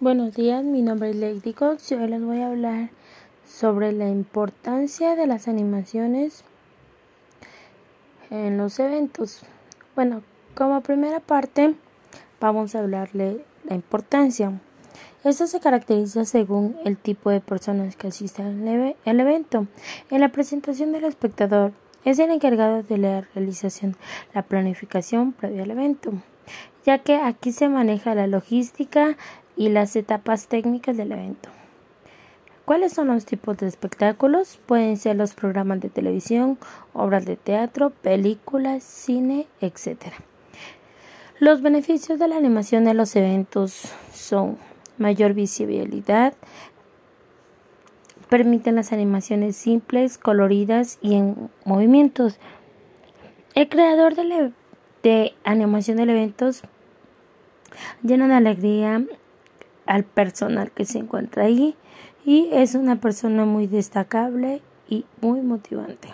[0.00, 2.90] Buenos días, mi nombre es Lady Cox y hoy les voy a hablar
[3.46, 6.44] sobre la importancia de las animaciones
[8.30, 9.42] en los eventos.
[9.94, 10.22] Bueno,
[10.54, 11.74] como primera parte
[12.40, 14.60] vamos a hablarle la importancia.
[15.24, 19.66] Esto se caracteriza según el tipo de personas que asisten al evento.
[20.10, 21.72] En la presentación del espectador
[22.04, 23.96] es el encargado de la realización,
[24.34, 26.12] la planificación previa al evento,
[26.86, 29.16] ya que aquí se maneja la logística
[29.60, 31.50] y las etapas técnicas del evento.
[32.64, 34.58] ¿Cuáles son los tipos de espectáculos?
[34.64, 36.56] Pueden ser los programas de televisión,
[36.94, 40.14] obras de teatro, películas, cine, etc.
[41.40, 43.82] Los beneficios de la animación de los eventos
[44.14, 44.56] son
[44.96, 46.32] mayor visibilidad,
[48.30, 52.38] permiten las animaciones simples, coloridas y en movimientos.
[53.54, 54.52] El creador de, e-,
[55.02, 56.62] de animación de eventos
[58.02, 59.04] llena de alegría
[59.90, 61.74] al personal que se encuentra ahí
[62.24, 66.08] y es una persona muy destacable y muy motivante.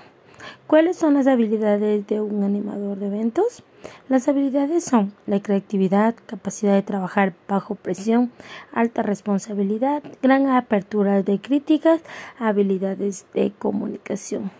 [0.67, 3.63] ¿Cuáles son las habilidades de un animador de eventos?
[4.09, 8.33] Las habilidades son la creatividad, capacidad de trabajar bajo presión,
[8.73, 12.01] alta responsabilidad, gran apertura de críticas,
[12.39, 14.51] habilidades de comunicación.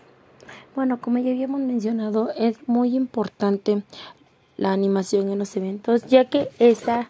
[0.75, 3.81] Bueno, como ya habíamos mencionado, es muy importante
[4.57, 7.09] la animación en los eventos, ya que esta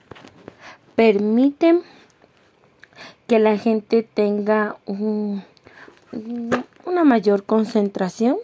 [0.96, 1.82] permite
[3.28, 5.44] que la gente tenga una
[7.04, 8.38] mayor concentración,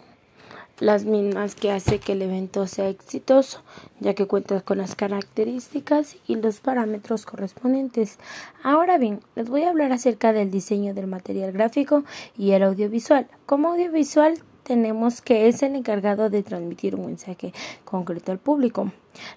[0.78, 3.62] las mismas que hace que el evento sea exitoso,
[4.00, 8.18] ya que cuenta con las características y los parámetros correspondientes.
[8.62, 12.04] Ahora bien, les voy a hablar acerca del diseño del material gráfico
[12.36, 13.26] y el audiovisual.
[13.46, 17.52] Como audiovisual tenemos que es el encargado de transmitir un mensaje
[17.84, 18.92] concreto al público.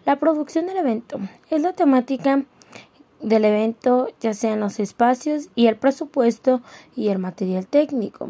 [0.06, 2.44] La producción del evento es la temática
[3.22, 6.62] del evento, ya sean los espacios y el presupuesto
[6.96, 8.30] y el material técnico.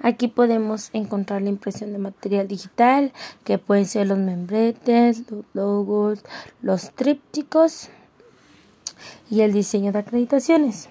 [0.00, 3.12] Aquí podemos encontrar la impresión de material digital,
[3.44, 6.24] que pueden ser los membretes, los logos,
[6.60, 7.88] los trípticos
[9.30, 10.88] y el diseño de acreditaciones.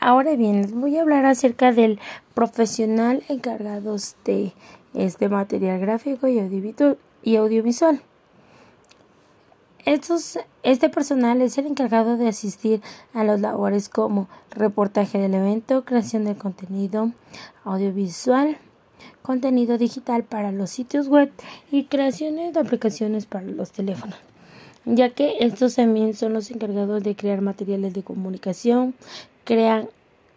[0.00, 2.00] Ahora bien, les voy a hablar acerca del
[2.34, 4.52] profesional encargado de
[4.94, 8.02] este material gráfico y audiovisual
[9.84, 12.80] este personal es el encargado de asistir
[13.14, 17.10] a las labores como reportaje del evento, creación de contenido
[17.64, 18.58] audiovisual,
[19.22, 21.32] contenido digital para los sitios web
[21.70, 24.16] y creaciones de aplicaciones para los teléfonos,
[24.84, 28.94] ya que estos también son los encargados de crear materiales de comunicación,
[29.44, 29.88] crean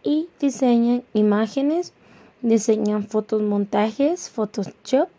[0.03, 1.93] y diseñan imágenes,
[2.41, 5.09] diseñan fotos, montajes, Photoshop,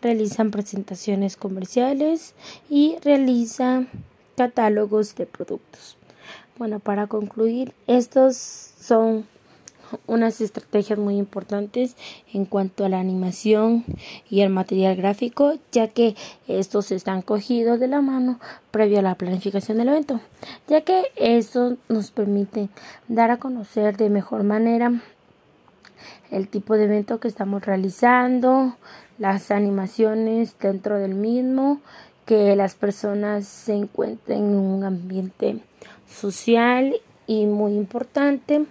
[0.00, 2.34] realizan presentaciones comerciales
[2.68, 3.88] y realizan
[4.36, 5.96] catálogos de productos.
[6.58, 9.26] Bueno, para concluir, estos son
[10.06, 11.96] unas estrategias muy importantes
[12.32, 13.84] en cuanto a la animación
[14.28, 16.14] y el material gráfico, ya que
[16.48, 18.38] estos están cogidos de la mano
[18.70, 20.20] previo a la planificación del evento,
[20.68, 22.68] ya que esto nos permite
[23.08, 25.02] dar a conocer de mejor manera
[26.30, 28.76] el tipo de evento que estamos realizando,
[29.18, 31.80] las animaciones dentro del mismo,
[32.26, 35.58] que las personas se encuentren en un ambiente
[36.08, 36.94] social
[37.26, 38.64] y muy importante.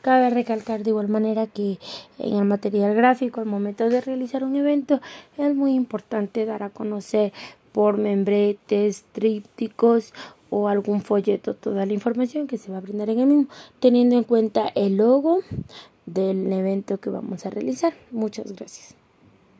[0.00, 1.78] Cabe recalcar de igual manera que
[2.18, 5.00] en el material gráfico, al momento de realizar un evento,
[5.36, 7.32] es muy importante dar a conocer
[7.72, 10.12] por membretes, trípticos
[10.50, 13.46] o algún folleto toda la información que se va a brindar en el mismo,
[13.80, 15.40] teniendo en cuenta el logo
[16.12, 17.94] del evento que vamos a realizar.
[18.10, 18.94] Muchas gracias.